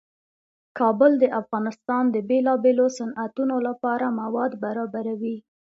[0.79, 5.37] کابل د افغانستان د بیلابیلو صنعتونو لپاره مواد برابروي.